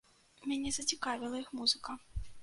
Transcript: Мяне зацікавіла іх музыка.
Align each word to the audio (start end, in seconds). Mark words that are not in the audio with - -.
Мяне 0.51 0.71
зацікавіла 0.77 1.41
іх 1.43 1.51
музыка. 1.59 1.97